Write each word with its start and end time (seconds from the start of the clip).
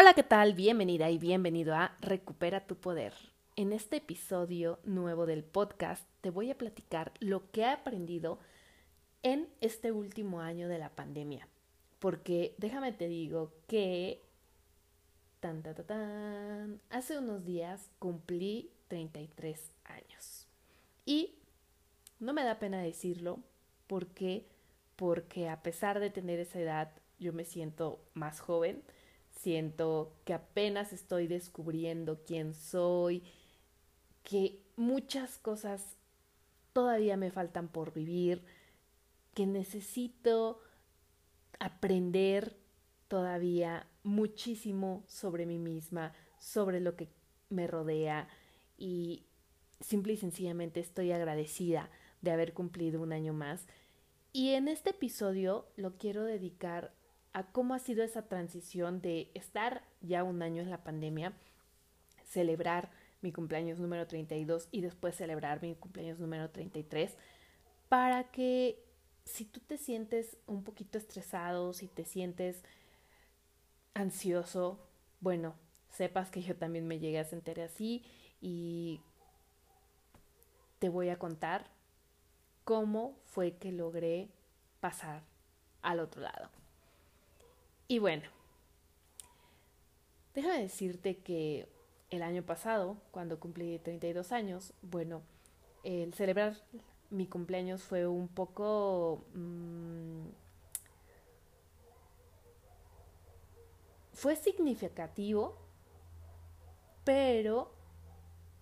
Hola, 0.00 0.14
¿qué 0.14 0.22
tal? 0.22 0.54
Bienvenida 0.54 1.10
y 1.10 1.18
bienvenido 1.18 1.74
a 1.74 1.94
Recupera 2.00 2.66
tu 2.66 2.74
Poder. 2.74 3.12
En 3.54 3.74
este 3.74 3.96
episodio 3.96 4.78
nuevo 4.82 5.26
del 5.26 5.44
podcast 5.44 6.08
te 6.22 6.30
voy 6.30 6.50
a 6.50 6.56
platicar 6.56 7.12
lo 7.20 7.50
que 7.50 7.60
he 7.60 7.66
aprendido 7.66 8.38
en 9.22 9.50
este 9.60 9.92
último 9.92 10.40
año 10.40 10.68
de 10.68 10.78
la 10.78 10.88
pandemia. 10.88 11.46
Porque 11.98 12.54
déjame 12.56 12.92
te 12.92 13.08
digo 13.08 13.52
que 13.66 14.22
tan, 15.38 15.62
tan, 15.62 16.80
hace 16.88 17.18
unos 17.18 17.44
días 17.44 17.90
cumplí 17.98 18.70
33 18.88 19.70
años. 19.84 20.48
Y 21.04 21.34
no 22.20 22.32
me 22.32 22.42
da 22.42 22.58
pena 22.58 22.80
decirlo 22.80 23.40
porque 23.86 24.46
porque 24.96 25.50
a 25.50 25.62
pesar 25.62 26.00
de 26.00 26.08
tener 26.08 26.40
esa 26.40 26.58
edad 26.58 26.90
yo 27.18 27.34
me 27.34 27.44
siento 27.44 28.00
más 28.14 28.40
joven 28.40 28.82
siento 29.42 30.12
que 30.24 30.34
apenas 30.34 30.92
estoy 30.92 31.26
descubriendo 31.26 32.22
quién 32.26 32.52
soy, 32.52 33.22
que 34.22 34.60
muchas 34.76 35.38
cosas 35.38 35.96
todavía 36.74 37.16
me 37.16 37.30
faltan 37.30 37.68
por 37.68 37.94
vivir, 37.94 38.42
que 39.34 39.46
necesito 39.46 40.60
aprender 41.58 42.56
todavía 43.08 43.86
muchísimo 44.02 45.04
sobre 45.06 45.46
mí 45.46 45.58
misma, 45.58 46.12
sobre 46.38 46.80
lo 46.80 46.96
que 46.96 47.08
me 47.48 47.66
rodea 47.66 48.28
y 48.76 49.24
simple 49.80 50.12
y 50.12 50.16
sencillamente 50.18 50.80
estoy 50.80 51.12
agradecida 51.12 51.90
de 52.20 52.30
haber 52.30 52.52
cumplido 52.52 53.00
un 53.00 53.12
año 53.12 53.32
más. 53.32 53.66
Y 54.32 54.50
en 54.50 54.68
este 54.68 54.90
episodio 54.90 55.66
lo 55.76 55.96
quiero 55.96 56.24
dedicar 56.24 56.92
a 57.32 57.44
cómo 57.44 57.74
ha 57.74 57.78
sido 57.78 58.02
esa 58.02 58.22
transición 58.22 59.00
de 59.00 59.30
estar 59.34 59.82
ya 60.00 60.24
un 60.24 60.42
año 60.42 60.62
en 60.62 60.70
la 60.70 60.82
pandemia, 60.82 61.32
celebrar 62.24 62.90
mi 63.22 63.32
cumpleaños 63.32 63.78
número 63.78 64.06
32 64.06 64.68
y 64.70 64.80
después 64.80 65.16
celebrar 65.16 65.62
mi 65.62 65.74
cumpleaños 65.74 66.18
número 66.18 66.50
33, 66.50 67.16
para 67.88 68.30
que 68.30 68.82
si 69.24 69.44
tú 69.44 69.60
te 69.60 69.76
sientes 69.76 70.36
un 70.46 70.64
poquito 70.64 70.98
estresado, 70.98 71.72
si 71.72 71.86
te 71.86 72.04
sientes 72.04 72.64
ansioso, 73.94 74.80
bueno, 75.20 75.54
sepas 75.90 76.30
que 76.30 76.42
yo 76.42 76.56
también 76.56 76.86
me 76.86 76.98
llegué 76.98 77.18
a 77.18 77.24
sentir 77.24 77.60
así 77.60 78.04
y 78.40 79.00
te 80.78 80.88
voy 80.88 81.10
a 81.10 81.18
contar 81.18 81.70
cómo 82.64 83.18
fue 83.26 83.56
que 83.56 83.72
logré 83.72 84.30
pasar 84.80 85.22
al 85.82 86.00
otro 86.00 86.22
lado. 86.22 86.59
Y 87.90 87.98
bueno, 87.98 88.22
déjame 90.32 90.60
decirte 90.60 91.16
que 91.16 91.66
el 92.10 92.22
año 92.22 92.44
pasado, 92.44 92.98
cuando 93.10 93.40
cumplí 93.40 93.80
32 93.80 94.30
años, 94.30 94.72
bueno, 94.80 95.22
el 95.82 96.14
celebrar 96.14 96.54
mi 97.10 97.26
cumpleaños 97.26 97.82
fue 97.82 98.06
un 98.06 98.28
poco... 98.28 99.24
Mmm, 99.34 100.28
fue 104.12 104.36
significativo, 104.36 105.58
pero 107.02 107.74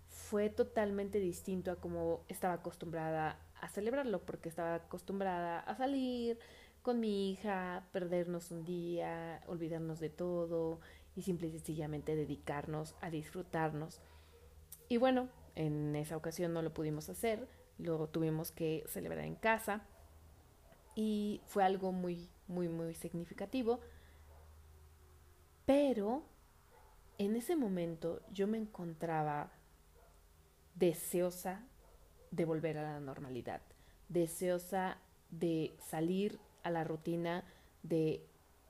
fue 0.09 0.49
totalmente 0.49 1.21
distinto 1.21 1.71
a 1.71 1.77
como 1.77 2.25
estaba 2.29 2.55
acostumbrada 2.55 3.39
a 3.61 3.69
celebrarlo, 3.69 4.21
porque 4.25 4.49
estaba 4.49 4.77
acostumbrada 4.77 5.61
a 5.61 5.77
salir, 5.77 6.39
con 6.83 7.01
mi 7.01 7.31
hija, 7.31 7.87
perdernos 7.93 8.51
un 8.51 8.65
día, 8.65 9.43
olvidarnos 9.47 10.01
de 10.01 10.11
todo 10.11 10.81
y 11.17 11.23
simple 11.23 11.49
y 11.49 11.53
sencillamente 11.53 12.17
dedicarnos 12.17 12.95
a 13.01 13.11
disfrutarnos. 13.11 14.01
Y 14.89 14.97
bueno, 14.97 15.29
en 15.55 15.97
esa 15.97 16.17
ocasión 16.17 16.53
no 16.53 16.63
lo 16.63 16.73
pudimos 16.73 17.09
hacer, 17.09 17.49
lo 17.79 18.09
tuvimos 18.09 18.53
que 18.53 18.85
celebrar 18.89 19.25
en 19.25 19.35
casa 19.35 19.83
y 20.95 21.41
fue 21.47 21.65
algo 21.65 21.93
muy, 21.93 22.29
muy, 22.47 22.69
muy 22.69 22.95
significativo. 22.95 23.81
Pero 25.67 26.23
en 27.19 27.37
ese 27.37 27.57
momento 27.57 28.23
yo 28.33 28.47
me 28.47 28.59
encontraba 28.59 29.51
deseosa 30.75 31.63
de 32.31 32.45
volver 32.45 32.79
a 32.79 32.83
la 32.83 33.01
normalidad, 33.01 33.61
deseosa 34.09 34.99
de 35.31 35.77
salir 35.81 36.39
a 36.63 36.71
la 36.71 36.85
rutina 36.85 37.45
de 37.83 38.25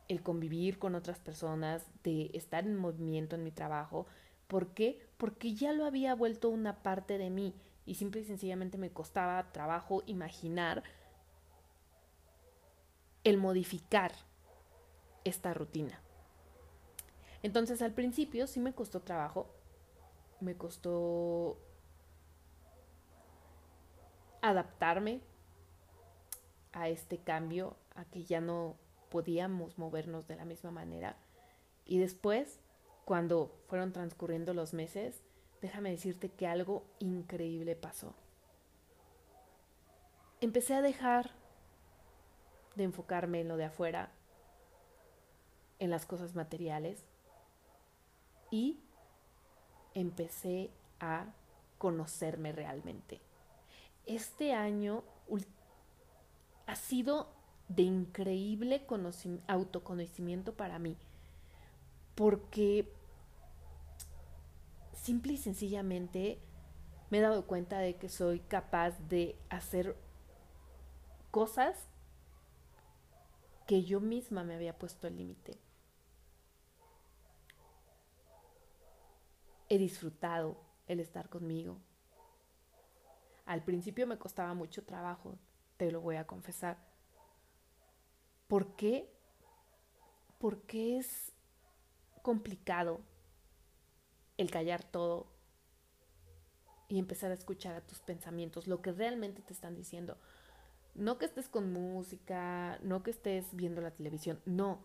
el 0.08 0.22
convivir 0.22 0.78
con 0.78 0.94
otras 0.94 1.18
personas, 1.18 1.86
de 2.02 2.30
estar 2.32 2.64
en 2.64 2.76
movimiento 2.76 3.36
en 3.36 3.44
mi 3.44 3.50
trabajo. 3.50 4.06
¿Por 4.46 4.68
qué? 4.68 5.06
Porque 5.18 5.54
ya 5.54 5.72
lo 5.72 5.84
había 5.84 6.14
vuelto 6.14 6.48
una 6.48 6.82
parte 6.82 7.18
de 7.18 7.28
mí 7.28 7.54
y 7.84 7.94
simple 7.94 8.22
y 8.22 8.24
sencillamente 8.24 8.78
me 8.78 8.90
costaba 8.90 9.52
trabajo 9.52 10.02
imaginar 10.06 10.82
el 13.24 13.36
modificar 13.36 14.12
esta 15.24 15.52
rutina. 15.52 16.00
Entonces 17.42 17.82
al 17.82 17.92
principio 17.92 18.46
sí 18.46 18.60
me 18.60 18.72
costó 18.72 19.00
trabajo, 19.00 19.46
me 20.40 20.56
costó 20.56 21.58
adaptarme 24.40 25.20
a 26.72 26.88
este 26.88 27.18
cambio, 27.18 27.76
a 27.94 28.04
que 28.04 28.24
ya 28.24 28.40
no 28.40 28.76
podíamos 29.10 29.78
movernos 29.78 30.26
de 30.26 30.36
la 30.36 30.44
misma 30.44 30.70
manera. 30.70 31.16
Y 31.84 31.98
después, 31.98 32.60
cuando 33.04 33.54
fueron 33.68 33.92
transcurriendo 33.92 34.54
los 34.54 34.74
meses, 34.74 35.22
déjame 35.62 35.90
decirte 35.90 36.28
que 36.28 36.46
algo 36.46 36.84
increíble 36.98 37.74
pasó. 37.74 38.14
Empecé 40.40 40.74
a 40.74 40.82
dejar 40.82 41.32
de 42.76 42.84
enfocarme 42.84 43.40
en 43.40 43.48
lo 43.48 43.56
de 43.56 43.64
afuera, 43.64 44.12
en 45.78 45.90
las 45.90 46.06
cosas 46.06 46.34
materiales, 46.34 47.04
y 48.50 48.78
empecé 49.94 50.70
a 51.00 51.26
conocerme 51.78 52.52
realmente. 52.52 53.20
Este 54.06 54.52
año 54.52 55.02
ha 56.68 56.76
sido 56.76 57.32
de 57.68 57.82
increíble 57.82 58.86
autoconocimiento 59.46 60.54
para 60.54 60.78
mí, 60.78 60.98
porque 62.14 62.92
simple 64.92 65.32
y 65.32 65.36
sencillamente 65.38 66.38
me 67.08 67.18
he 67.18 67.20
dado 67.22 67.46
cuenta 67.46 67.78
de 67.78 67.96
que 67.96 68.10
soy 68.10 68.40
capaz 68.40 68.90
de 69.08 69.38
hacer 69.48 69.96
cosas 71.30 71.88
que 73.66 73.82
yo 73.84 74.00
misma 74.00 74.44
me 74.44 74.54
había 74.54 74.78
puesto 74.78 75.06
el 75.06 75.16
límite. 75.16 75.58
He 79.70 79.78
disfrutado 79.78 80.60
el 80.86 81.00
estar 81.00 81.30
conmigo. 81.30 81.78
Al 83.46 83.64
principio 83.64 84.06
me 84.06 84.18
costaba 84.18 84.52
mucho 84.52 84.84
trabajo, 84.84 85.38
te 85.78 85.90
lo 85.90 86.02
voy 86.02 86.16
a 86.16 86.26
confesar 86.26 86.76
¿Por 88.48 88.74
qué? 88.76 89.06
Porque 90.38 90.98
es 90.98 91.32
complicado 92.22 93.00
el 94.38 94.50
callar 94.50 94.82
todo 94.82 95.26
y 96.88 96.98
empezar 96.98 97.30
a 97.30 97.34
escuchar 97.34 97.74
a 97.74 97.86
tus 97.86 98.00
pensamientos, 98.00 98.66
lo 98.66 98.80
que 98.80 98.92
realmente 98.92 99.42
te 99.42 99.52
están 99.52 99.76
diciendo. 99.76 100.16
No 100.94 101.18
que 101.18 101.26
estés 101.26 101.50
con 101.50 101.70
música, 101.72 102.78
no 102.82 103.02
que 103.02 103.10
estés 103.10 103.54
viendo 103.54 103.82
la 103.82 103.90
televisión, 103.90 104.40
no. 104.46 104.80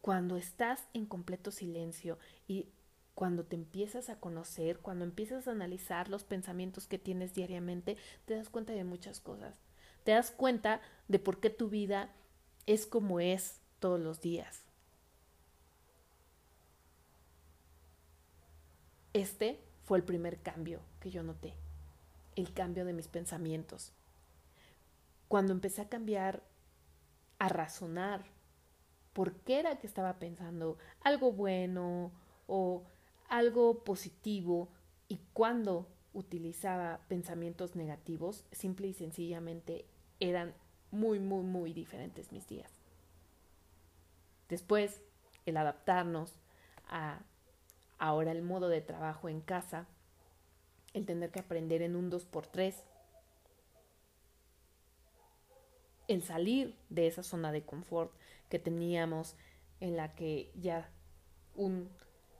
Cuando 0.00 0.36
estás 0.36 0.88
en 0.94 1.06
completo 1.06 1.50
silencio 1.50 2.18
y 2.46 2.68
cuando 3.16 3.44
te 3.44 3.56
empiezas 3.56 4.08
a 4.08 4.20
conocer, 4.20 4.78
cuando 4.78 5.04
empiezas 5.04 5.48
a 5.48 5.50
analizar 5.50 6.08
los 6.08 6.22
pensamientos 6.22 6.86
que 6.86 6.98
tienes 6.98 7.34
diariamente, 7.34 7.96
te 8.26 8.36
das 8.36 8.48
cuenta 8.48 8.72
de 8.72 8.84
muchas 8.84 9.18
cosas. 9.18 9.58
Te 10.04 10.12
das 10.12 10.30
cuenta 10.30 10.80
de 11.08 11.18
por 11.18 11.40
qué 11.40 11.50
tu 11.50 11.68
vida 11.68 12.10
es 12.66 12.86
como 12.86 13.20
es 13.20 13.60
todos 13.78 14.00
los 14.00 14.20
días. 14.20 14.62
Este 19.12 19.60
fue 19.84 19.98
el 19.98 20.04
primer 20.04 20.38
cambio 20.40 20.80
que 21.00 21.10
yo 21.10 21.22
noté, 21.22 21.54
el 22.36 22.52
cambio 22.52 22.84
de 22.84 22.92
mis 22.92 23.08
pensamientos. 23.08 23.92
Cuando 25.26 25.52
empecé 25.52 25.82
a 25.82 25.88
cambiar, 25.88 26.42
a 27.38 27.48
razonar 27.48 28.24
por 29.12 29.34
qué 29.34 29.58
era 29.58 29.78
que 29.78 29.86
estaba 29.86 30.18
pensando 30.18 30.78
algo 31.02 31.32
bueno 31.32 32.12
o 32.46 32.84
algo 33.28 33.82
positivo 33.82 34.68
y 35.08 35.18
cuando 35.32 35.88
utilizaba 36.12 37.00
pensamientos 37.08 37.76
negativos, 37.76 38.44
simple 38.52 38.88
y 38.88 38.94
sencillamente 38.94 39.86
eran 40.18 40.54
muy, 40.90 41.20
muy, 41.20 41.44
muy 41.44 41.72
diferentes 41.72 42.32
mis 42.32 42.46
días. 42.48 42.70
Después, 44.48 45.00
el 45.46 45.56
adaptarnos 45.56 46.34
a 46.88 47.22
ahora 47.98 48.32
el 48.32 48.42
modo 48.42 48.68
de 48.68 48.80
trabajo 48.80 49.28
en 49.28 49.40
casa, 49.40 49.86
el 50.94 51.06
tener 51.06 51.30
que 51.30 51.40
aprender 51.40 51.82
en 51.82 51.94
un 51.94 52.10
2x3, 52.10 52.74
el 56.08 56.22
salir 56.24 56.74
de 56.88 57.06
esa 57.06 57.22
zona 57.22 57.52
de 57.52 57.62
confort 57.62 58.12
que 58.48 58.58
teníamos 58.58 59.36
en 59.78 59.96
la 59.96 60.14
que 60.14 60.50
ya 60.56 60.90
un 61.54 61.88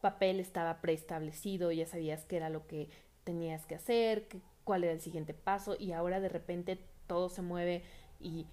papel 0.00 0.40
estaba 0.40 0.80
preestablecido, 0.80 1.70
ya 1.70 1.86
sabías 1.86 2.24
qué 2.24 2.38
era 2.38 2.48
lo 2.48 2.66
que 2.66 2.88
tenías 3.24 3.66
que 3.66 3.74
hacer, 3.74 4.28
cuál 4.64 4.84
era 4.84 4.92
el 4.92 5.00
siguiente 5.00 5.34
paso 5.34 5.76
y 5.78 5.92
ahora 5.92 6.20
de 6.20 6.28
repente 6.28 6.78
todo 7.06 7.28
se 7.28 7.42
mueve 7.42 7.82
y 8.20 8.46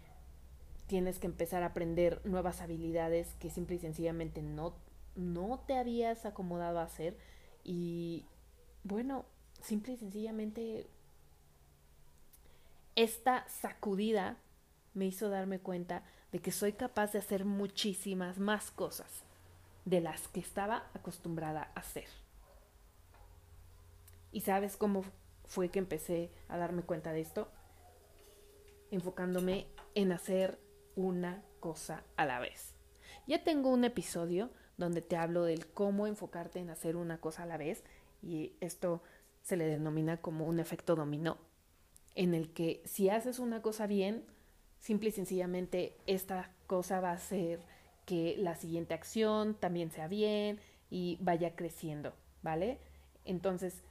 tienes 0.87 1.19
que 1.19 1.27
empezar 1.27 1.63
a 1.63 1.67
aprender 1.67 2.21
nuevas 2.25 2.61
habilidades 2.61 3.35
que 3.35 3.49
simple 3.49 3.75
y 3.75 3.79
sencillamente 3.79 4.41
no, 4.41 4.73
no 5.15 5.59
te 5.67 5.77
habías 5.77 6.25
acomodado 6.25 6.79
a 6.79 6.83
hacer 6.83 7.17
y 7.63 8.25
bueno, 8.83 9.25
simple 9.61 9.93
y 9.93 9.97
sencillamente 9.97 10.87
esta 12.95 13.47
sacudida 13.49 14.37
me 14.93 15.05
hizo 15.05 15.29
darme 15.29 15.59
cuenta 15.59 16.03
de 16.31 16.39
que 16.39 16.51
soy 16.51 16.73
capaz 16.73 17.11
de 17.11 17.19
hacer 17.19 17.45
muchísimas 17.45 18.39
más 18.39 18.71
cosas 18.71 19.23
de 19.85 20.01
las 20.01 20.27
que 20.29 20.39
estaba 20.39 20.89
acostumbrada 20.93 21.71
a 21.75 21.79
hacer. 21.79 22.07
¿Y 24.31 24.41
sabes 24.41 24.77
cómo 24.77 25.03
fue 25.45 25.69
que 25.69 25.79
empecé 25.79 26.31
a 26.47 26.57
darme 26.57 26.83
cuenta 26.83 27.11
de 27.11 27.21
esto? 27.21 27.49
Enfocándome 28.91 29.67
en 29.95 30.11
hacer 30.11 30.59
una 30.95 31.43
cosa 31.59 32.03
a 32.15 32.25
la 32.25 32.39
vez. 32.39 32.75
Ya 33.27 33.43
tengo 33.43 33.69
un 33.69 33.83
episodio 33.83 34.49
donde 34.77 35.01
te 35.01 35.17
hablo 35.17 35.43
del 35.43 35.67
cómo 35.67 36.07
enfocarte 36.07 36.59
en 36.59 36.69
hacer 36.69 36.95
una 36.95 37.19
cosa 37.19 37.43
a 37.43 37.47
la 37.47 37.57
vez 37.57 37.83
y 38.21 38.53
esto 38.61 39.01
se 39.41 39.57
le 39.57 39.65
denomina 39.65 40.17
como 40.17 40.45
un 40.45 40.59
efecto 40.59 40.95
dominó, 40.95 41.37
en 42.15 42.33
el 42.33 42.51
que 42.51 42.81
si 42.85 43.09
haces 43.09 43.39
una 43.39 43.61
cosa 43.61 43.87
bien, 43.87 44.25
simple 44.79 45.09
y 45.09 45.11
sencillamente 45.11 45.95
esta 46.05 46.51
cosa 46.67 46.99
va 46.99 47.11
a 47.11 47.15
hacer 47.15 47.61
que 48.05 48.35
la 48.37 48.55
siguiente 48.55 48.93
acción 48.93 49.55
también 49.55 49.91
sea 49.91 50.07
bien 50.07 50.59
y 50.89 51.17
vaya 51.21 51.55
creciendo, 51.55 52.13
¿vale? 52.41 52.79
Entonces, 53.25 53.83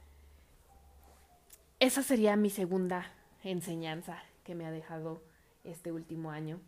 esa 1.79 2.01
sería 2.01 2.35
mi 2.35 2.49
segunda 2.49 3.11
enseñanza 3.43 4.17
que 4.43 4.55
me 4.55 4.65
ha 4.65 4.71
dejado 4.71 5.21
este 5.63 5.91
último 5.91 6.31
año. 6.31 6.59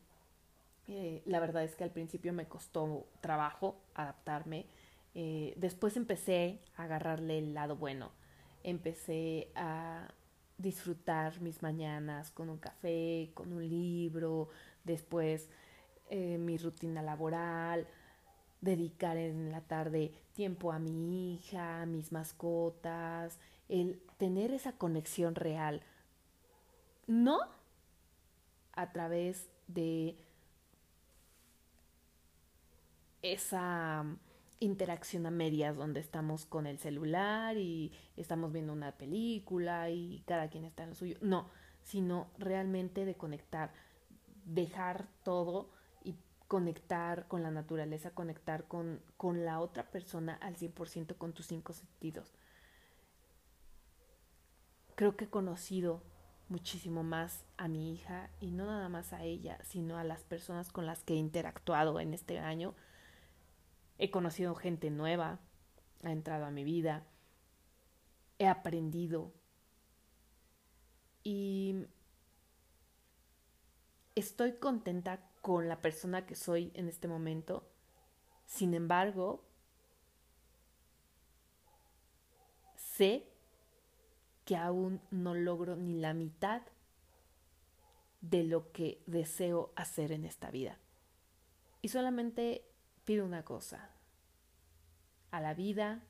Eh, 0.87 1.21
la 1.25 1.39
verdad 1.39 1.63
es 1.63 1.75
que 1.75 1.83
al 1.83 1.91
principio 1.91 2.33
me 2.33 2.47
costó 2.47 3.07
trabajo 3.21 3.81
adaptarme. 3.95 4.65
Eh, 5.15 5.53
después 5.57 5.97
empecé 5.97 6.59
a 6.75 6.83
agarrarle 6.83 7.39
el 7.39 7.53
lado 7.53 7.75
bueno. 7.75 8.11
Empecé 8.63 9.51
a 9.55 10.07
disfrutar 10.57 11.39
mis 11.41 11.63
mañanas 11.63 12.31
con 12.31 12.49
un 12.49 12.57
café, 12.57 13.31
con 13.33 13.53
un 13.53 13.67
libro, 13.67 14.49
después 14.83 15.49
eh, 16.09 16.37
mi 16.37 16.57
rutina 16.57 17.01
laboral, 17.01 17.87
dedicar 18.61 19.17
en 19.17 19.51
la 19.51 19.61
tarde 19.61 20.11
tiempo 20.33 20.71
a 20.71 20.79
mi 20.79 21.33
hija, 21.33 21.81
a 21.81 21.85
mis 21.85 22.11
mascotas, 22.11 23.39
el 23.69 24.01
tener 24.17 24.51
esa 24.51 24.73
conexión 24.73 25.35
real, 25.35 25.81
no 27.07 27.39
a 28.73 28.91
través 28.91 29.49
de 29.67 30.17
esa 33.21 34.05
interacción 34.59 35.25
a 35.25 35.31
medias 35.31 35.77
donde 35.77 35.99
estamos 35.99 36.45
con 36.45 36.67
el 36.67 36.79
celular 36.79 37.57
y 37.57 37.93
estamos 38.17 38.51
viendo 38.51 38.73
una 38.73 38.91
película 38.93 39.89
y 39.89 40.23
cada 40.25 40.49
quien 40.49 40.65
está 40.65 40.83
en 40.83 40.89
lo 40.89 40.95
suyo. 40.95 41.17
No, 41.21 41.49
sino 41.81 42.27
realmente 42.37 43.05
de 43.05 43.15
conectar, 43.15 43.71
dejar 44.45 45.07
todo 45.23 45.69
y 46.03 46.15
conectar 46.47 47.27
con 47.27 47.43
la 47.43 47.51
naturaleza, 47.51 48.11
conectar 48.11 48.67
con, 48.67 49.01
con 49.15 49.45
la 49.45 49.59
otra 49.59 49.89
persona 49.91 50.33
al 50.35 50.57
100% 50.57 51.17
con 51.17 51.33
tus 51.33 51.47
cinco 51.47 51.73
sentidos 51.73 52.33
creo 54.99 55.15
que 55.15 55.23
he 55.23 55.29
conocido 55.29 56.03
muchísimo 56.49 57.03
más 57.03 57.45
a 57.55 57.69
mi 57.69 57.93
hija 57.93 58.29
y 58.41 58.51
no 58.51 58.65
nada 58.65 58.89
más 58.89 59.13
a 59.13 59.23
ella, 59.23 59.57
sino 59.63 59.97
a 59.97 60.03
las 60.03 60.25
personas 60.25 60.73
con 60.73 60.85
las 60.85 61.05
que 61.05 61.13
he 61.13 61.15
interactuado 61.15 62.01
en 62.01 62.13
este 62.13 62.37
año. 62.37 62.75
He 63.97 64.11
conocido 64.11 64.55
gente 64.55 64.89
nueva, 64.89 65.39
ha 66.03 66.11
entrado 66.11 66.43
a 66.43 66.51
mi 66.51 66.65
vida, 66.65 67.05
he 68.39 68.47
aprendido 68.47 69.31
y 71.23 71.85
estoy 74.15 74.57
contenta 74.57 75.21
con 75.41 75.69
la 75.69 75.79
persona 75.79 76.25
que 76.25 76.35
soy 76.35 76.73
en 76.73 76.89
este 76.89 77.07
momento. 77.07 77.71
Sin 78.45 78.73
embargo, 78.73 79.45
sé 82.75 83.38
que 84.49 84.57
aún 84.57 84.99
no 85.11 85.35
logro 85.35 85.75
ni 85.75 85.93
la 85.99 86.15
mitad 86.15 86.63
de 88.19 88.43
lo 88.43 88.71
que 88.71 89.03
deseo 89.05 89.71
hacer 89.75 90.11
en 90.11 90.25
esta 90.25 90.49
vida. 90.49 90.79
Y 91.83 91.89
solamente 91.89 92.65
pido 93.05 93.27
una 93.27 93.45
cosa, 93.45 93.91
a 95.29 95.39
la 95.39 95.53
vida 95.53 96.03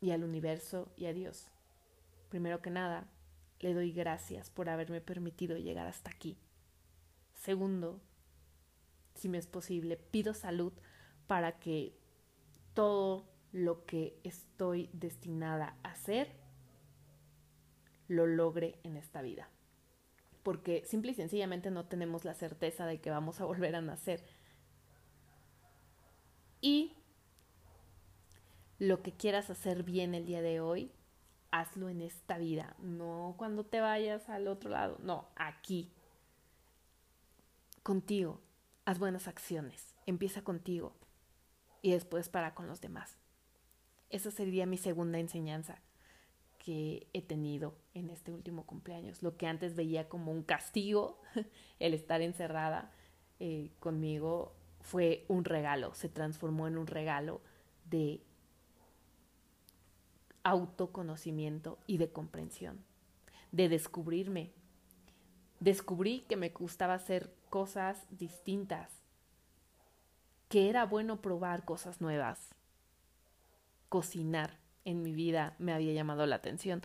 y 0.00 0.10
al 0.10 0.24
universo 0.24 0.92
y 0.96 1.06
a 1.06 1.12
Dios. 1.12 1.46
Primero 2.28 2.60
que 2.60 2.70
nada, 2.70 3.06
le 3.60 3.72
doy 3.72 3.92
gracias 3.92 4.50
por 4.50 4.70
haberme 4.70 5.00
permitido 5.00 5.56
llegar 5.58 5.86
hasta 5.86 6.10
aquí. 6.10 6.36
Segundo, 7.34 8.00
si 9.14 9.28
me 9.28 9.38
es 9.38 9.46
posible, 9.46 9.96
pido 9.96 10.34
salud 10.34 10.72
para 11.28 11.60
que 11.60 11.96
todo 12.74 13.33
lo 13.54 13.86
que 13.86 14.18
estoy 14.24 14.90
destinada 14.92 15.76
a 15.84 15.92
hacer 15.92 16.34
lo 18.08 18.26
logre 18.26 18.80
en 18.82 18.96
esta 18.96 19.22
vida. 19.22 19.48
Porque 20.42 20.84
simple 20.86 21.12
y 21.12 21.14
sencillamente 21.14 21.70
no 21.70 21.86
tenemos 21.86 22.24
la 22.24 22.34
certeza 22.34 22.84
de 22.84 23.00
que 23.00 23.10
vamos 23.10 23.40
a 23.40 23.44
volver 23.46 23.76
a 23.76 23.80
nacer. 23.80 24.24
Y 26.60 26.96
lo 28.80 29.02
que 29.02 29.12
quieras 29.12 29.48
hacer 29.50 29.84
bien 29.84 30.16
el 30.16 30.26
día 30.26 30.42
de 30.42 30.58
hoy, 30.60 30.90
hazlo 31.52 31.88
en 31.88 32.00
esta 32.00 32.38
vida, 32.38 32.74
no 32.80 33.36
cuando 33.38 33.64
te 33.64 33.80
vayas 33.80 34.28
al 34.28 34.48
otro 34.48 34.70
lado, 34.70 34.98
no, 35.00 35.28
aquí. 35.36 35.92
Contigo, 37.84 38.40
haz 38.84 38.98
buenas 38.98 39.28
acciones, 39.28 39.94
empieza 40.06 40.42
contigo 40.42 40.96
y 41.82 41.92
después 41.92 42.28
para 42.28 42.56
con 42.56 42.66
los 42.66 42.80
demás. 42.80 43.16
Esa 44.14 44.30
sería 44.30 44.64
mi 44.64 44.76
segunda 44.76 45.18
enseñanza 45.18 45.80
que 46.60 47.08
he 47.12 47.20
tenido 47.20 47.74
en 47.94 48.10
este 48.10 48.30
último 48.30 48.64
cumpleaños. 48.64 49.24
Lo 49.24 49.36
que 49.36 49.48
antes 49.48 49.74
veía 49.74 50.08
como 50.08 50.30
un 50.30 50.44
castigo, 50.44 51.20
el 51.80 51.94
estar 51.94 52.22
encerrada 52.22 52.92
eh, 53.40 53.72
conmigo, 53.80 54.54
fue 54.82 55.24
un 55.26 55.44
regalo, 55.44 55.94
se 55.94 56.08
transformó 56.08 56.68
en 56.68 56.78
un 56.78 56.86
regalo 56.86 57.40
de 57.90 58.22
autoconocimiento 60.44 61.80
y 61.88 61.98
de 61.98 62.12
comprensión, 62.12 62.84
de 63.50 63.68
descubrirme. 63.68 64.52
Descubrí 65.58 66.20
que 66.28 66.36
me 66.36 66.50
gustaba 66.50 66.94
hacer 66.94 67.34
cosas 67.50 68.06
distintas, 68.10 68.92
que 70.48 70.70
era 70.70 70.86
bueno 70.86 71.20
probar 71.20 71.64
cosas 71.64 72.00
nuevas, 72.00 72.54
cocinar 73.88 74.58
en 74.84 75.02
mi 75.02 75.12
vida 75.12 75.54
me 75.58 75.72
había 75.72 75.92
llamado 75.92 76.26
la 76.26 76.36
atención. 76.36 76.82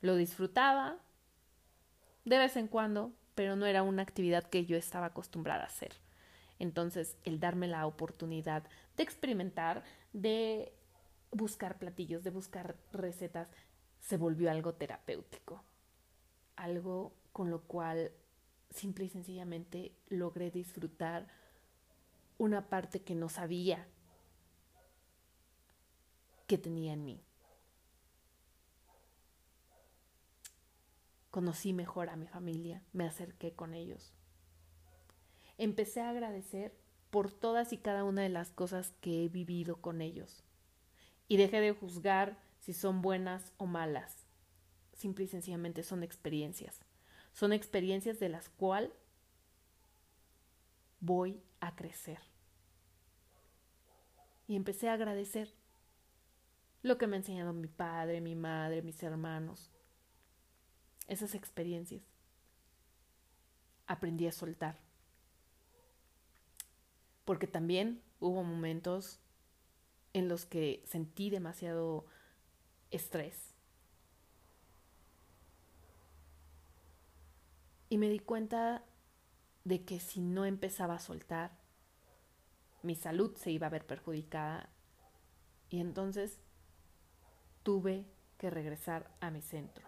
Lo 0.00 0.16
disfrutaba 0.16 0.98
de 2.24 2.38
vez 2.38 2.56
en 2.56 2.68
cuando, 2.68 3.12
pero 3.34 3.56
no 3.56 3.66
era 3.66 3.82
una 3.82 4.02
actividad 4.02 4.44
que 4.44 4.64
yo 4.64 4.76
estaba 4.76 5.06
acostumbrada 5.06 5.64
a 5.64 5.66
hacer. 5.66 5.92
Entonces, 6.58 7.16
el 7.24 7.40
darme 7.40 7.66
la 7.66 7.86
oportunidad 7.86 8.62
de 8.96 9.02
experimentar, 9.02 9.82
de 10.12 10.72
buscar 11.32 11.78
platillos, 11.78 12.22
de 12.22 12.30
buscar 12.30 12.76
recetas, 12.92 13.48
se 14.00 14.16
volvió 14.16 14.50
algo 14.50 14.74
terapéutico. 14.74 15.64
Algo 16.56 17.12
con 17.32 17.50
lo 17.50 17.62
cual 17.62 18.12
simple 18.70 19.06
y 19.06 19.08
sencillamente 19.08 19.92
logré 20.08 20.50
disfrutar 20.50 21.26
una 22.38 22.68
parte 22.68 23.02
que 23.02 23.14
no 23.14 23.28
sabía 23.28 23.86
que 26.46 26.58
tenía 26.58 26.92
en 26.92 27.04
mí. 27.04 27.24
Conocí 31.30 31.72
mejor 31.72 32.10
a 32.10 32.16
mi 32.16 32.26
familia, 32.26 32.82
me 32.92 33.06
acerqué 33.06 33.54
con 33.54 33.72
ellos. 33.72 34.12
Empecé 35.56 36.00
a 36.00 36.10
agradecer 36.10 36.76
por 37.10 37.30
todas 37.30 37.72
y 37.72 37.78
cada 37.78 38.04
una 38.04 38.22
de 38.22 38.28
las 38.28 38.50
cosas 38.50 38.92
que 39.00 39.24
he 39.24 39.28
vivido 39.28 39.76
con 39.76 40.00
ellos. 40.00 40.44
Y 41.28 41.36
dejé 41.36 41.60
de 41.60 41.72
juzgar 41.72 42.38
si 42.58 42.72
son 42.72 43.02
buenas 43.02 43.52
o 43.56 43.66
malas. 43.66 44.26
Simple 44.92 45.24
y 45.24 45.28
sencillamente 45.28 45.82
son 45.82 46.02
experiencias. 46.02 46.80
Son 47.32 47.52
experiencias 47.52 48.20
de 48.20 48.28
las 48.28 48.48
cuales 48.50 48.92
voy 51.00 51.42
a 51.60 51.74
crecer. 51.74 52.20
Y 54.46 54.56
empecé 54.56 54.88
a 54.88 54.94
agradecer 54.94 55.52
lo 56.82 56.98
que 56.98 57.06
me 57.06 57.16
ha 57.16 57.20
enseñado 57.20 57.52
mi 57.52 57.68
padre, 57.68 58.20
mi 58.20 58.34
madre, 58.34 58.82
mis 58.82 59.02
hermanos. 59.02 59.70
Esas 61.06 61.34
experiencias. 61.34 62.02
Aprendí 63.86 64.26
a 64.26 64.32
soltar. 64.32 64.78
Porque 67.24 67.46
también 67.46 68.02
hubo 68.20 68.42
momentos 68.42 69.20
en 70.12 70.28
los 70.28 70.44
que 70.44 70.82
sentí 70.86 71.30
demasiado 71.30 72.06
estrés. 72.90 73.54
Y 77.88 77.98
me 77.98 78.08
di 78.08 78.18
cuenta 78.18 78.84
de 79.64 79.84
que 79.84 80.00
si 80.00 80.20
no 80.20 80.44
empezaba 80.44 80.94
a 80.94 81.00
soltar, 81.00 81.52
mi 82.82 82.96
salud 82.96 83.36
se 83.36 83.50
iba 83.50 83.68
a 83.68 83.70
ver 83.70 83.86
perjudicada. 83.86 84.68
Y 85.68 85.80
entonces 85.80 86.40
tuve 87.62 88.04
que 88.38 88.50
regresar 88.50 89.10
a 89.20 89.30
mi 89.30 89.40
centro, 89.40 89.86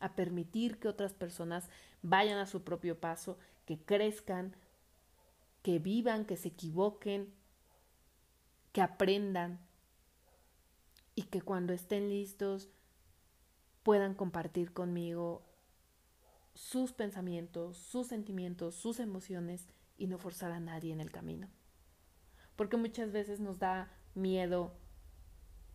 a 0.00 0.14
permitir 0.14 0.78
que 0.78 0.88
otras 0.88 1.12
personas 1.12 1.68
vayan 2.02 2.38
a 2.38 2.46
su 2.46 2.64
propio 2.64 2.98
paso, 2.98 3.38
que 3.66 3.78
crezcan, 3.78 4.56
que 5.62 5.78
vivan, 5.78 6.24
que 6.24 6.36
se 6.36 6.48
equivoquen, 6.48 7.32
que 8.72 8.82
aprendan 8.82 9.60
y 11.14 11.24
que 11.24 11.42
cuando 11.42 11.72
estén 11.72 12.08
listos 12.08 12.68
puedan 13.82 14.14
compartir 14.14 14.72
conmigo 14.72 15.42
sus 16.54 16.92
pensamientos, 16.92 17.76
sus 17.76 18.08
sentimientos, 18.08 18.74
sus 18.74 19.00
emociones 19.00 19.68
y 19.98 20.06
no 20.06 20.18
forzar 20.18 20.52
a 20.52 20.60
nadie 20.60 20.92
en 20.92 21.00
el 21.00 21.10
camino. 21.10 21.48
Porque 22.56 22.76
muchas 22.76 23.12
veces 23.12 23.40
nos 23.40 23.58
da 23.58 23.90
miedo 24.14 24.74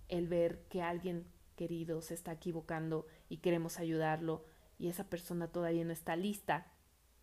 el 0.10 0.28
ver 0.28 0.64
que 0.70 0.82
alguien 0.82 1.26
querido 1.56 2.02
se 2.02 2.14
está 2.14 2.32
equivocando 2.32 3.08
y 3.30 3.38
queremos 3.38 3.80
ayudarlo 3.80 4.46
y 4.80 4.88
esa 4.88 5.10
persona 5.10 5.48
todavía 5.48 5.84
no 5.84 5.92
está 5.92 6.16
lista 6.16 6.72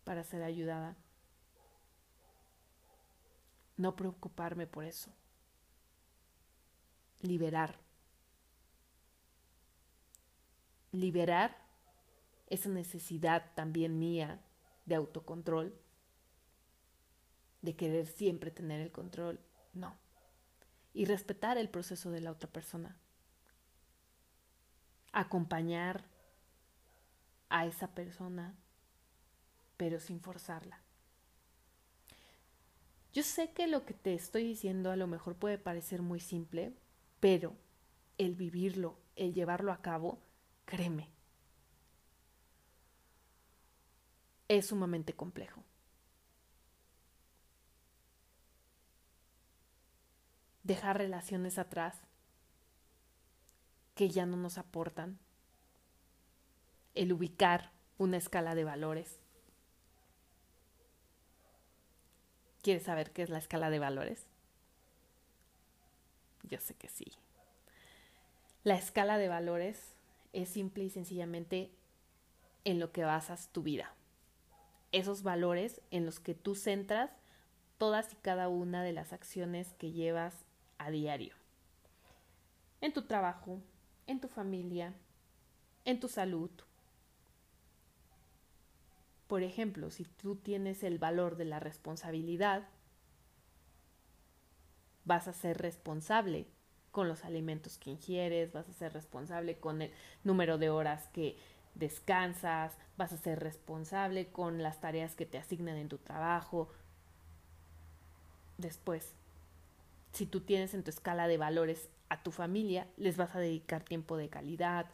para 0.03 0.23
ser 0.23 0.43
ayudada. 0.43 0.97
No 3.77 3.95
preocuparme 3.95 4.67
por 4.67 4.85
eso. 4.85 5.11
Liberar. 7.21 7.79
Liberar 10.91 11.57
esa 12.47 12.69
necesidad 12.69 13.51
también 13.55 13.99
mía 13.99 14.41
de 14.85 14.95
autocontrol, 14.95 15.77
de 17.61 17.75
querer 17.75 18.05
siempre 18.05 18.51
tener 18.51 18.81
el 18.81 18.91
control. 18.91 19.39
No 19.73 20.04
y 20.95 21.03
respetar 21.03 21.57
el 21.57 21.69
proceso 21.69 22.09
de 22.09 22.21
la 22.21 22.31
otra 22.31 22.49
persona. 22.49 22.97
Acompañar 25.11 26.05
a 27.49 27.65
esa 27.65 27.93
persona, 27.93 28.55
pero 29.75 29.99
sin 29.99 30.21
forzarla. 30.21 30.79
Yo 33.11 33.23
sé 33.23 33.51
que 33.51 33.67
lo 33.67 33.85
que 33.85 33.93
te 33.93 34.13
estoy 34.13 34.43
diciendo 34.43 34.89
a 34.89 34.95
lo 34.95 35.05
mejor 35.05 35.35
puede 35.35 35.57
parecer 35.57 36.01
muy 36.01 36.21
simple, 36.21 36.73
pero 37.19 37.53
el 38.17 38.35
vivirlo, 38.35 38.97
el 39.17 39.33
llevarlo 39.33 39.73
a 39.73 39.81
cabo, 39.81 40.21
créeme, 40.63 41.09
es 44.47 44.67
sumamente 44.67 45.13
complejo. 45.13 45.64
Dejar 50.65 50.97
relaciones 50.97 51.59
atrás 51.59 51.95
que 53.93 54.09
ya 54.09 54.25
no 54.25 54.35
nos 54.35 54.57
aportan, 54.57 55.19
el 56.95 57.13
ubicar 57.13 57.71
una 57.97 58.17
escala 58.17 58.55
de 58.55 58.63
valores. 58.63 59.19
¿Quieres 62.61 62.83
saber 62.83 63.11
qué 63.11 63.21
es 63.21 63.29
la 63.29 63.37
escala 63.37 63.69
de 63.69 63.79
valores? 63.79 64.25
Yo 66.43 66.59
sé 66.59 66.73
que 66.73 66.89
sí. 66.89 67.13
La 68.63 68.75
escala 68.75 69.19
de 69.19 69.27
valores 69.27 69.93
es 70.33 70.49
simple 70.49 70.83
y 70.83 70.89
sencillamente 70.89 71.69
en 72.63 72.79
lo 72.79 72.91
que 72.91 73.03
basas 73.03 73.49
tu 73.49 73.61
vida. 73.61 73.93
Esos 74.91 75.21
valores 75.21 75.79
en 75.91 76.05
los 76.05 76.19
que 76.19 76.33
tú 76.33 76.55
centras 76.55 77.11
todas 77.77 78.13
y 78.13 78.15
cada 78.15 78.49
una 78.49 78.81
de 78.83 78.93
las 78.93 79.13
acciones 79.13 79.73
que 79.73 79.91
llevas 79.91 80.44
a 80.77 80.91
diario. 80.91 81.33
En 82.81 82.93
tu 82.93 83.03
trabajo, 83.03 83.61
en 84.07 84.19
tu 84.19 84.27
familia, 84.27 84.93
en 85.85 85.99
tu 85.99 86.07
salud. 86.07 86.51
Por 89.27 89.43
ejemplo, 89.43 89.89
si 89.89 90.05
tú 90.05 90.35
tienes 90.35 90.83
el 90.83 90.99
valor 90.99 91.35
de 91.35 91.45
la 91.45 91.59
responsabilidad, 91.59 92.67
vas 95.03 95.27
a 95.27 95.33
ser 95.33 95.57
responsable 95.57 96.47
con 96.91 97.07
los 97.07 97.25
alimentos 97.25 97.77
que 97.77 97.91
ingieres, 97.91 98.53
vas 98.53 98.69
a 98.69 98.73
ser 98.73 98.93
responsable 98.93 99.57
con 99.57 99.81
el 99.81 99.91
número 100.23 100.57
de 100.57 100.69
horas 100.69 101.07
que 101.13 101.37
descansas, 101.73 102.77
vas 102.97 103.11
a 103.13 103.17
ser 103.17 103.39
responsable 103.39 104.27
con 104.27 104.63
las 104.63 104.79
tareas 104.79 105.15
que 105.15 105.25
te 105.25 105.37
asignan 105.37 105.77
en 105.77 105.89
tu 105.89 105.97
trabajo. 105.97 106.69
Después, 108.57 109.13
si 110.15 110.25
tú 110.25 110.39
tienes 110.41 110.73
en 110.73 110.83
tu 110.83 110.89
escala 110.89 111.27
de 111.27 111.37
valores 111.37 111.89
a 112.07 112.23
tu 112.23 112.31
familia, 112.31 112.87
les 112.95 113.17
vas 113.17 113.35
a 113.35 113.39
dedicar 113.39 113.83
tiempo 113.83 114.15
de 114.15 114.29
calidad, 114.29 114.89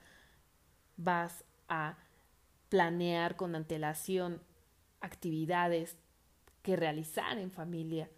vas 0.97 1.43
a 1.67 1.97
planear 2.69 3.35
con 3.35 3.55
antelación 3.55 4.41
actividades 4.99 5.95
que 6.63 6.75
realizar 6.75 7.37
en 7.37 7.51
familia. 7.51 8.09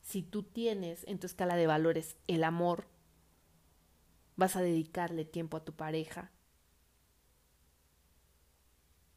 Si 0.00 0.22
tú 0.22 0.44
tienes 0.44 1.04
en 1.06 1.18
tu 1.18 1.26
escala 1.26 1.54
de 1.54 1.66
valores 1.66 2.16
el 2.26 2.44
amor, 2.44 2.86
vas 4.36 4.56
a 4.56 4.62
dedicarle 4.62 5.26
tiempo 5.26 5.58
a 5.58 5.64
tu 5.64 5.74
pareja. 5.74 6.30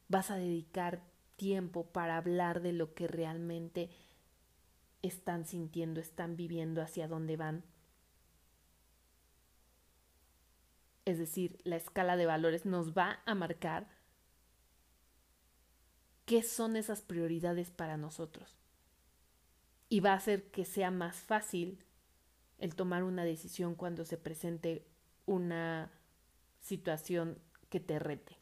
Vas 0.10 0.30
a 0.30 0.36
dedicar 0.36 1.02
tiempo 1.38 1.86
para 1.86 2.18
hablar 2.18 2.62
de 2.62 2.74
lo 2.74 2.94
que 2.94 3.08
realmente 3.08 3.90
están 5.02 5.46
sintiendo, 5.46 6.00
están 6.00 6.36
viviendo, 6.36 6.82
hacia 6.82 7.08
dónde 7.08 7.38
van. 7.38 7.64
Es 11.06 11.18
decir, 11.18 11.60
la 11.64 11.76
escala 11.76 12.16
de 12.16 12.26
valores 12.26 12.66
nos 12.66 12.96
va 12.96 13.22
a 13.26 13.36
marcar 13.36 13.88
qué 16.26 16.44
son 16.44 16.76
esas 16.76 17.02
prioridades 17.02 17.72
para 17.72 17.98
nosotros. 17.98 18.58
Y 19.90 20.00
va 20.00 20.12
a 20.12 20.18
hacer 20.18 20.52
que 20.52 20.64
sea 20.64 20.92
más 20.92 21.18
fácil 21.18 21.84
el 22.60 22.76
tomar 22.76 23.04
una 23.04 23.26
decisión 23.26 23.76
cuando 23.76 24.06
se 24.06 24.18
presente 24.18 24.88
una 25.26 25.92
situación 26.62 27.40
que 27.70 27.80
te 27.80 28.00
rete. 28.00 28.38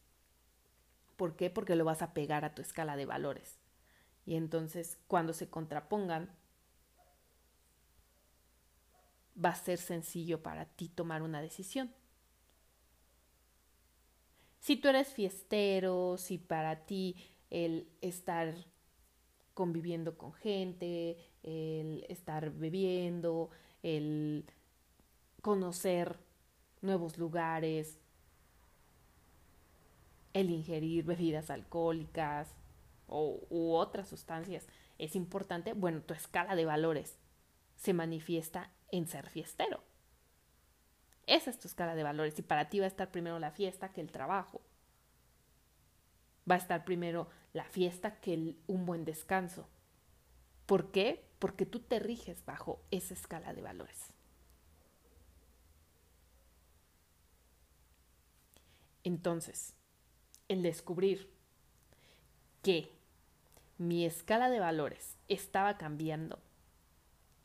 ¿Por 1.15 1.35
qué? 1.35 1.49
Porque 1.49 1.75
lo 1.75 1.85
vas 1.85 2.01
a 2.01 2.13
pegar 2.13 2.45
a 2.45 2.53
tu 2.53 2.61
escala 2.61 2.95
de 2.95 3.05
valores. 3.05 3.59
Y 4.25 4.35
entonces 4.35 4.99
cuando 5.07 5.33
se 5.33 5.49
contrapongan, 5.49 6.29
va 9.43 9.49
a 9.49 9.55
ser 9.55 9.77
sencillo 9.77 10.41
para 10.41 10.65
ti 10.65 10.89
tomar 10.89 11.21
una 11.21 11.41
decisión. 11.41 11.91
Si 14.59 14.75
tú 14.75 14.89
eres 14.89 15.07
fiestero, 15.13 16.17
si 16.17 16.37
para 16.37 16.85
ti 16.85 17.15
el 17.49 17.87
estar 18.01 18.53
conviviendo 19.53 20.17
con 20.17 20.33
gente, 20.33 21.17
el 21.43 22.05
estar 22.09 22.51
bebiendo, 22.51 23.49
el 23.83 24.45
conocer 25.41 26.17
nuevos 26.81 27.17
lugares, 27.17 27.97
el 30.33 30.49
ingerir 30.49 31.05
bebidas 31.05 31.49
alcohólicas 31.49 32.55
o, 33.07 33.41
u 33.49 33.73
otras 33.73 34.07
sustancias 34.07 34.67
es 34.97 35.15
importante, 35.15 35.73
bueno, 35.73 36.01
tu 36.01 36.13
escala 36.13 36.55
de 36.55 36.65
valores 36.65 37.17
se 37.75 37.93
manifiesta 37.93 38.71
en 38.91 39.07
ser 39.07 39.29
fiestero. 39.29 39.83
Esa 41.27 41.49
es 41.51 41.59
tu 41.59 41.67
escala 41.67 41.95
de 41.95 42.03
valores 42.03 42.37
y 42.39 42.41
para 42.41 42.69
ti 42.69 42.79
va 42.79 42.85
a 42.85 42.87
estar 42.87 43.11
primero 43.11 43.39
la 43.39 43.51
fiesta 43.51 43.91
que 43.93 44.01
el 44.01 44.11
trabajo. 44.11 44.61
va 46.49 46.55
a 46.55 46.57
estar 46.57 46.83
primero 46.83 47.29
la 47.53 47.63
fiesta 47.65 48.19
que 48.19 48.55
un 48.67 48.85
buen 48.85 49.05
descanso. 49.05 49.69
¿Por 50.65 50.91
qué? 50.91 51.29
Porque 51.39 51.65
tú 51.65 51.79
te 51.79 51.99
riges 51.99 52.43
bajo 52.45 52.81
esa 52.91 53.13
escala 53.13 53.53
de 53.53 53.61
valores. 53.61 54.13
Entonces, 59.03 59.75
el 60.47 60.61
descubrir 60.63 61.31
que 62.61 62.91
mi 63.77 64.05
escala 64.05 64.49
de 64.49 64.59
valores 64.59 65.17
estaba 65.27 65.77
cambiando 65.77 66.39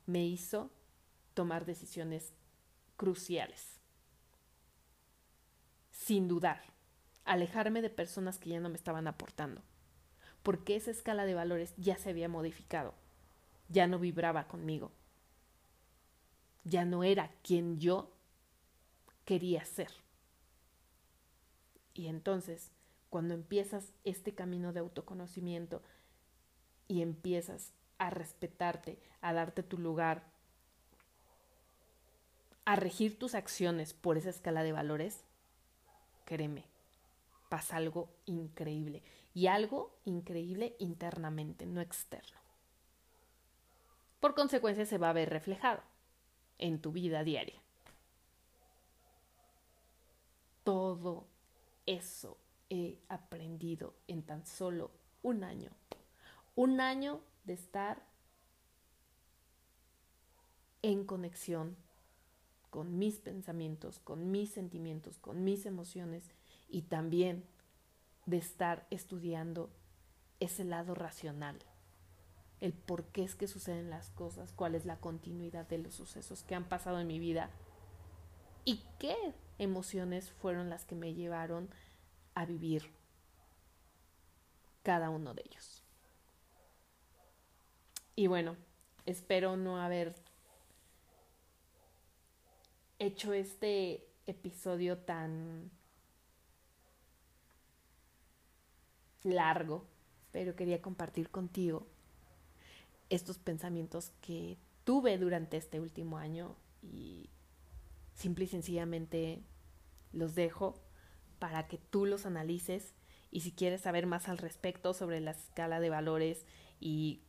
me 0.06 0.24
hizo 0.26 0.70
tomar 1.34 1.66
decisiones 1.66 2.32
cruciales. 2.96 3.80
Sin 5.90 6.28
dudar, 6.28 6.62
alejarme 7.24 7.82
de 7.82 7.90
personas 7.90 8.38
que 8.38 8.50
ya 8.50 8.60
no 8.60 8.68
me 8.68 8.76
estaban 8.76 9.06
aportando, 9.06 9.62
porque 10.42 10.76
esa 10.76 10.90
escala 10.90 11.24
de 11.24 11.34
valores 11.34 11.74
ya 11.76 11.96
se 11.96 12.10
había 12.10 12.28
modificado, 12.28 12.94
ya 13.68 13.86
no 13.86 13.98
vibraba 13.98 14.46
conmigo, 14.46 14.92
ya 16.64 16.84
no 16.84 17.04
era 17.04 17.30
quien 17.42 17.78
yo 17.78 18.10
quería 19.24 19.64
ser. 19.64 19.90
Y 21.94 22.08
entonces, 22.08 22.70
cuando 23.08 23.34
empiezas 23.34 23.92
este 24.02 24.34
camino 24.34 24.72
de 24.72 24.80
autoconocimiento 24.80 25.82
y 26.88 27.02
empiezas 27.02 27.72
a 27.98 28.10
respetarte, 28.10 28.98
a 29.20 29.32
darte 29.32 29.62
tu 29.62 29.78
lugar, 29.78 30.33
a 32.64 32.76
regir 32.76 33.18
tus 33.18 33.34
acciones 33.34 33.92
por 33.94 34.16
esa 34.16 34.30
escala 34.30 34.62
de 34.62 34.72
valores, 34.72 35.24
créeme, 36.24 36.64
pasa 37.48 37.76
algo 37.76 38.08
increíble. 38.26 39.02
Y 39.34 39.48
algo 39.48 39.96
increíble 40.04 40.76
internamente, 40.78 41.66
no 41.66 41.80
externo. 41.80 42.38
Por 44.20 44.34
consecuencia 44.34 44.86
se 44.86 44.98
va 44.98 45.10
a 45.10 45.12
ver 45.12 45.28
reflejado 45.28 45.82
en 46.58 46.80
tu 46.80 46.92
vida 46.92 47.24
diaria. 47.24 47.60
Todo 50.62 51.26
eso 51.84 52.38
he 52.70 52.98
aprendido 53.08 53.94
en 54.08 54.22
tan 54.22 54.46
solo 54.46 54.90
un 55.22 55.44
año. 55.44 55.70
Un 56.54 56.80
año 56.80 57.20
de 57.44 57.52
estar 57.52 58.02
en 60.80 61.04
conexión 61.04 61.76
con 62.74 62.98
mis 62.98 63.20
pensamientos, 63.20 64.00
con 64.00 64.32
mis 64.32 64.50
sentimientos, 64.50 65.16
con 65.18 65.44
mis 65.44 65.64
emociones 65.64 66.28
y 66.68 66.82
también 66.82 67.44
de 68.26 68.38
estar 68.38 68.84
estudiando 68.90 69.70
ese 70.40 70.64
lado 70.64 70.96
racional, 70.96 71.56
el 72.60 72.72
por 72.72 73.04
qué 73.04 73.22
es 73.22 73.36
que 73.36 73.46
suceden 73.46 73.90
las 73.90 74.10
cosas, 74.10 74.50
cuál 74.50 74.74
es 74.74 74.86
la 74.86 74.96
continuidad 74.96 75.68
de 75.68 75.78
los 75.78 75.94
sucesos 75.94 76.42
que 76.42 76.56
han 76.56 76.64
pasado 76.64 76.98
en 76.98 77.06
mi 77.06 77.20
vida 77.20 77.48
y 78.64 78.82
qué 78.98 79.14
emociones 79.58 80.32
fueron 80.32 80.68
las 80.68 80.84
que 80.84 80.96
me 80.96 81.14
llevaron 81.14 81.70
a 82.34 82.44
vivir 82.44 82.90
cada 84.82 85.10
uno 85.10 85.32
de 85.32 85.44
ellos. 85.46 85.84
Y 88.16 88.26
bueno, 88.26 88.56
espero 89.06 89.56
no 89.56 89.80
haber 89.80 90.23
hecho 92.98 93.32
este 93.32 94.06
episodio 94.26 94.98
tan 94.98 95.70
largo, 99.22 99.86
pero 100.32 100.54
quería 100.54 100.82
compartir 100.82 101.30
contigo 101.30 101.86
estos 103.10 103.38
pensamientos 103.38 104.12
que 104.20 104.58
tuve 104.84 105.18
durante 105.18 105.56
este 105.56 105.80
último 105.80 106.18
año 106.18 106.56
y 106.82 107.30
simple 108.14 108.44
y 108.44 108.48
sencillamente 108.48 109.42
los 110.12 110.34
dejo 110.34 110.80
para 111.38 111.66
que 111.66 111.78
tú 111.78 112.06
los 112.06 112.26
analices 112.26 112.94
y 113.30 113.40
si 113.40 113.52
quieres 113.52 113.80
saber 113.80 114.06
más 114.06 114.28
al 114.28 114.38
respecto 114.38 114.94
sobre 114.94 115.20
la 115.20 115.32
escala 115.32 115.80
de 115.80 115.90
valores 115.90 116.46
y 116.80 117.22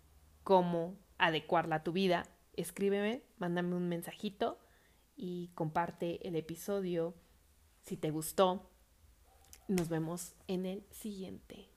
cómo 0.43 0.95
adecuarla 1.17 1.77
a 1.77 1.83
tu 1.83 1.91
vida, 1.91 2.27
escríbeme, 2.55 3.23
mándame 3.37 3.75
un 3.75 3.87
mensajito 3.89 4.59
y 5.15 5.49
comparte 5.55 6.27
el 6.27 6.35
episodio 6.35 7.15
si 7.81 7.97
te 7.97 8.11
gustó. 8.11 8.69
Nos 9.67 9.89
vemos 9.89 10.35
en 10.47 10.65
el 10.65 10.83
siguiente. 10.91 11.74